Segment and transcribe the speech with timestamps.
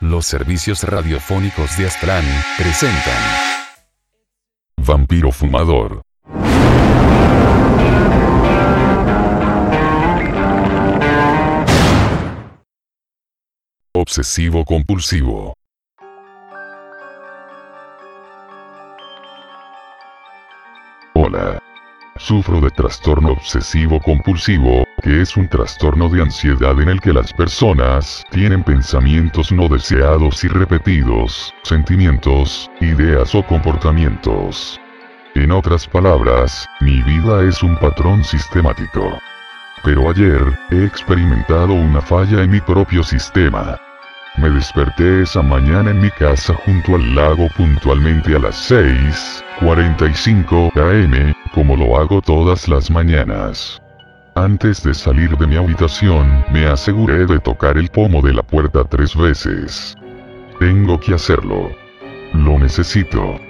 [0.00, 2.24] Los servicios radiofónicos de Aztlán
[2.58, 3.14] presentan
[4.76, 6.02] Vampiro Fumador.
[13.94, 15.54] Obsesivo compulsivo.
[21.14, 21.65] Hola.
[22.18, 27.32] Sufro de trastorno obsesivo compulsivo, que es un trastorno de ansiedad en el que las
[27.32, 34.80] personas tienen pensamientos no deseados y repetidos, sentimientos, ideas o comportamientos.
[35.34, 39.18] En otras palabras, mi vida es un patrón sistemático.
[39.84, 43.78] Pero ayer, he experimentado una falla en mi propio sistema.
[44.38, 51.35] Me desperté esa mañana en mi casa junto al lago puntualmente a las 6.45 am,
[51.56, 53.80] como lo hago todas las mañanas.
[54.34, 58.84] Antes de salir de mi habitación, me aseguré de tocar el pomo de la puerta
[58.84, 59.96] tres veces.
[60.60, 61.70] Tengo que hacerlo.
[62.34, 63.40] Lo necesito.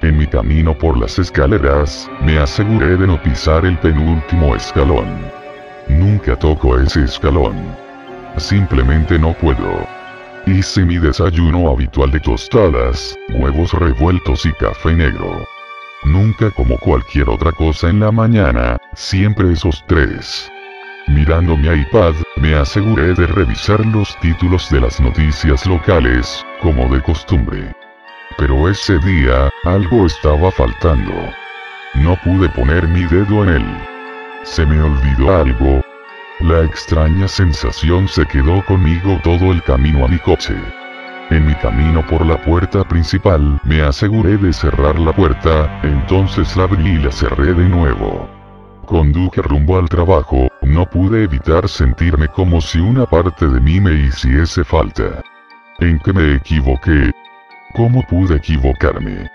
[0.00, 5.06] En mi camino por las escaleras, me aseguré de no pisar el penúltimo escalón.
[5.88, 7.54] Nunca toco ese escalón.
[8.38, 9.86] Simplemente no puedo.
[10.46, 15.51] Hice mi desayuno habitual de tostadas, huevos revueltos y café negro.
[16.04, 20.50] Nunca como cualquier otra cosa en la mañana, siempre esos tres.
[21.06, 27.00] Mirando mi iPad, me aseguré de revisar los títulos de las noticias locales, como de
[27.02, 27.72] costumbre.
[28.36, 31.12] Pero ese día, algo estaba faltando.
[31.94, 33.66] No pude poner mi dedo en él.
[34.42, 35.82] Se me olvidó algo,
[36.40, 40.56] la extraña sensación se quedó conmigo todo el camino a mi coche.
[41.32, 46.64] En mi camino por la puerta principal, me aseguré de cerrar la puerta, entonces la
[46.64, 48.28] abrí y la cerré de nuevo.
[48.84, 53.94] Conduje rumbo al trabajo, no pude evitar sentirme como si una parte de mí me
[53.94, 55.22] hiciese falta.
[55.78, 57.10] ¿En qué me equivoqué?
[57.76, 59.30] ¿Cómo pude equivocarme?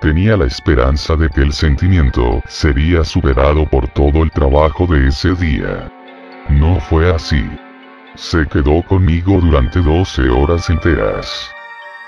[0.00, 5.32] Tenía la esperanza de que el sentimiento sería superado por todo el trabajo de ese
[5.36, 5.92] día.
[6.48, 7.48] No fue así.
[8.16, 11.50] Se quedó conmigo durante 12 horas enteras.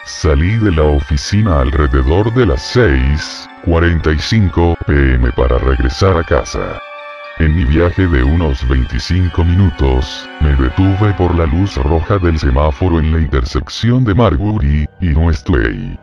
[0.05, 6.79] Salí de la oficina alrededor de las 6.45 pm para regresar a casa.
[7.39, 13.01] En mi viaje de unos 25 minutos, me detuve por la luz roja del semáforo
[13.01, 15.99] en la intersección de Marbury y Westley.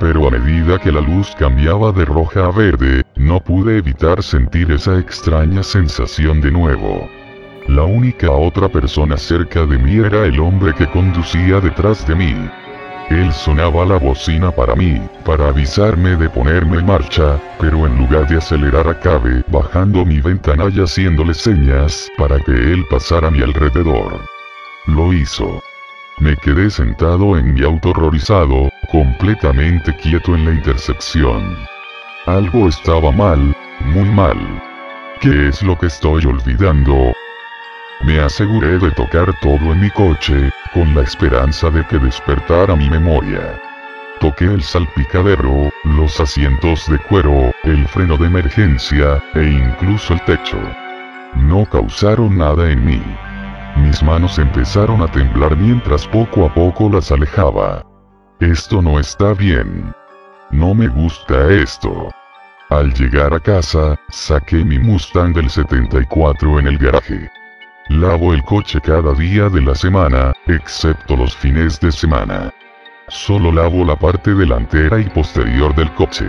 [0.00, 4.72] Pero a medida que la luz cambiaba de roja a verde, no pude evitar sentir
[4.72, 7.08] esa extraña sensación de nuevo.
[7.68, 12.34] La única otra persona cerca de mí era el hombre que conducía detrás de mí.
[13.10, 18.28] Él sonaba la bocina para mí, para avisarme de ponerme en marcha, pero en lugar
[18.28, 23.42] de acelerar acabe bajando mi ventana y haciéndole señas para que él pasara a mi
[23.42, 24.20] alrededor.
[24.86, 25.60] Lo hizo.
[26.18, 31.56] Me quedé sentado en mi auto horrorizado, completamente quieto en la intersección.
[32.26, 34.38] Algo estaba mal, muy mal.
[35.20, 37.12] ¿Qué es lo que estoy olvidando?
[38.02, 42.90] Me aseguré de tocar todo en mi coche, con la esperanza de que despertara mi
[42.90, 43.60] memoria.
[44.20, 50.58] Toqué el salpicadero, los asientos de cuero, el freno de emergencia, e incluso el techo.
[51.36, 53.02] No causaron nada en mí.
[53.76, 57.84] Mis manos empezaron a temblar mientras poco a poco las alejaba.
[58.40, 59.94] Esto no está bien.
[60.50, 62.10] No me gusta esto.
[62.68, 67.30] Al llegar a casa, saqué mi Mustang del 74 en el garaje.
[67.88, 72.52] Lavo el coche cada día de la semana, excepto los fines de semana.
[73.06, 76.26] Solo lavo la parte delantera y posterior del coche.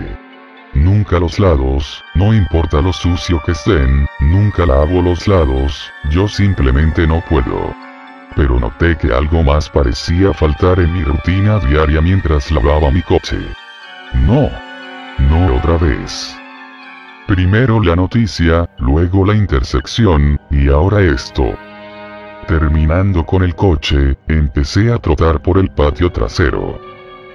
[0.74, 7.08] Nunca los lados, no importa lo sucio que estén, nunca lavo los lados, yo simplemente
[7.08, 7.74] no puedo.
[8.36, 13.38] Pero noté que algo más parecía faltar en mi rutina diaria mientras lavaba mi coche.
[14.14, 14.48] No.
[15.18, 16.37] No otra vez.
[17.28, 21.44] Primero la noticia, luego la intersección, y ahora esto.
[22.46, 26.80] Terminando con el coche, empecé a trotar por el patio trasero.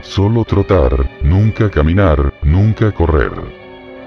[0.01, 0.91] Solo trotar,
[1.21, 3.33] nunca caminar, nunca correr.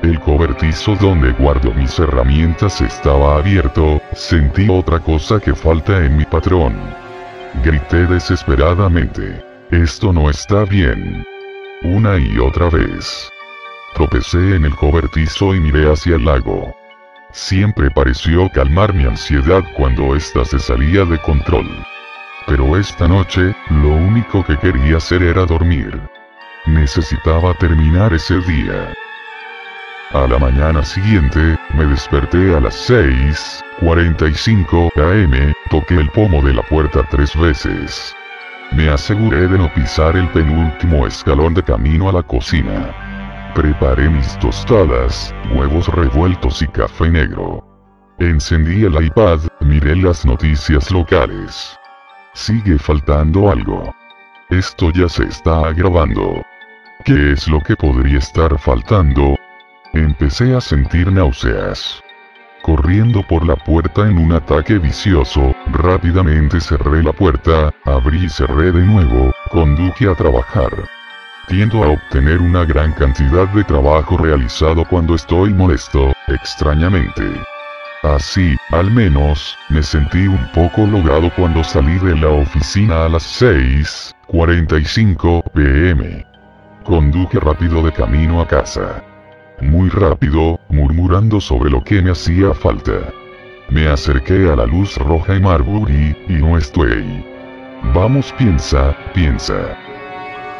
[0.02, 6.24] El cobertizo donde guardo mis herramientas estaba abierto, sentí otra cosa que falta en mi
[6.24, 6.74] patrón.
[7.62, 9.40] Grité desesperadamente.
[9.70, 11.24] Esto no está bien.
[11.84, 13.30] Una y otra vez.
[13.96, 16.76] Tropecé en el cobertizo y miré hacia el lago.
[17.32, 21.66] Siempre pareció calmar mi ansiedad cuando ésta se salía de control.
[22.46, 25.98] Pero esta noche, lo único que quería hacer era dormir.
[26.66, 28.92] Necesitaba terminar ese día.
[30.10, 36.60] A la mañana siguiente, me desperté a las 6.45 am, toqué el pomo de la
[36.64, 38.14] puerta tres veces.
[38.72, 43.05] Me aseguré de no pisar el penúltimo escalón de camino a la cocina.
[43.56, 47.64] Preparé mis tostadas, huevos revueltos y café negro.
[48.18, 51.74] Encendí el iPad, miré las noticias locales.
[52.34, 53.94] Sigue faltando algo.
[54.50, 56.42] Esto ya se está agravando.
[57.06, 59.36] ¿Qué es lo que podría estar faltando?
[59.94, 62.02] Empecé a sentir náuseas.
[62.60, 68.70] Corriendo por la puerta en un ataque vicioso, rápidamente cerré la puerta, abrí y cerré
[68.70, 70.95] de nuevo, conduje a trabajar.
[71.48, 77.22] Tiendo a obtener una gran cantidad de trabajo realizado cuando estoy molesto, extrañamente.
[78.02, 83.40] Así, al menos, me sentí un poco logrado cuando salí de la oficina a las
[83.40, 86.26] 6.45 pm.
[86.82, 89.04] Conduje rápido de camino a casa.
[89.60, 93.12] Muy rápido, murmurando sobre lo que me hacía falta.
[93.70, 97.24] Me acerqué a la luz roja y Marbury, y no estoy.
[97.94, 99.78] Vamos piensa, piensa.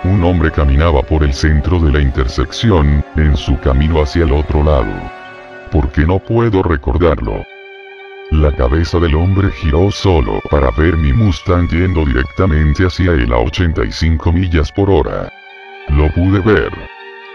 [0.06, 4.62] Un hombre caminaba por el centro de la intersección, en su camino hacia el otro
[4.62, 4.94] lado.
[5.72, 7.44] ¿Por qué no puedo recordarlo?
[8.30, 13.38] La cabeza del hombre giró solo para ver mi Mustang yendo directamente hacia él a
[13.38, 15.32] 85 millas por hora.
[15.88, 16.70] Lo pude ver.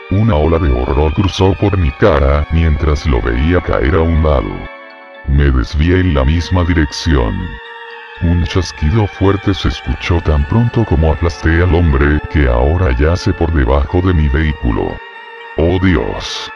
[0.09, 4.55] Una ola de horror cruzó por mi cara mientras lo veía caer a un lado.
[5.27, 7.35] Me desvié en la misma dirección.
[8.23, 13.51] Un chasquido fuerte se escuchó tan pronto como aplasté al hombre que ahora yace por
[13.51, 14.95] debajo de mi vehículo.
[15.57, 16.51] ¡Oh Dios!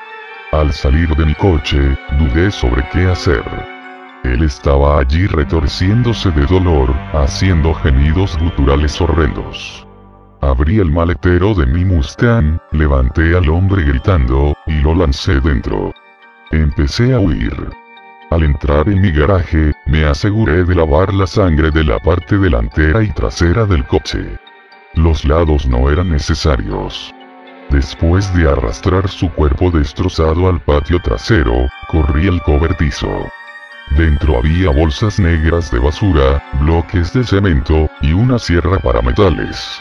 [0.52, 3.44] Al salir de mi coche, dudé sobre qué hacer.
[4.24, 9.88] Él estaba allí retorciéndose de dolor, haciendo gemidos guturales horrendos.
[10.42, 15.92] Abrí el maletero de mi Mustang, levanté al hombre gritando, y lo lancé dentro.
[16.52, 17.85] Empecé a huir.
[18.36, 23.02] Al entrar en mi garaje, me aseguré de lavar la sangre de la parte delantera
[23.02, 24.38] y trasera del coche.
[24.96, 27.16] Los lados no eran necesarios.
[27.70, 33.08] Después de arrastrar su cuerpo destrozado al patio trasero, corrí el cobertizo.
[33.98, 39.80] Dentro había bolsas negras de basura, bloques de cemento, y una sierra para metales.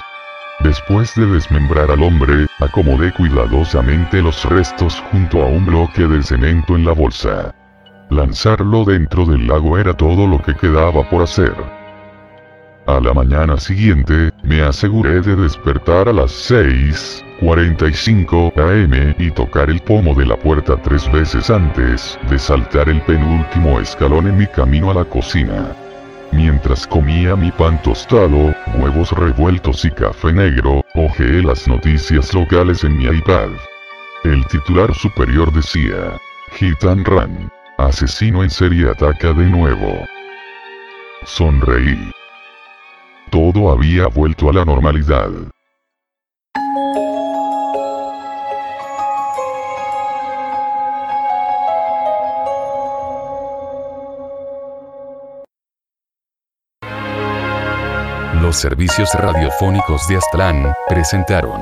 [0.61, 6.77] Después de desmembrar al hombre, acomodé cuidadosamente los restos junto a un bloque de cemento
[6.77, 7.53] en la bolsa.
[8.11, 11.55] Lanzarlo dentro del lago era todo lo que quedaba por hacer.
[12.87, 19.81] A la mañana siguiente, me aseguré de despertar a las 6.45 am y tocar el
[19.81, 24.91] pomo de la puerta tres veces antes de saltar el penúltimo escalón en mi camino
[24.91, 25.75] a la cocina.
[26.31, 32.99] Mientras comía mi pan tostado, huevos revueltos y café negro, ojeé las noticias locales en
[32.99, 33.49] mi iPad.
[34.25, 36.21] El titular superior decía,
[36.53, 37.50] Hit and Run.
[37.87, 40.07] Asesino en serie ataca de nuevo.
[41.25, 42.11] Sonreí.
[43.31, 45.29] Todo había vuelto a la normalidad.
[58.41, 61.61] Los servicios radiofónicos de Aztlán presentaron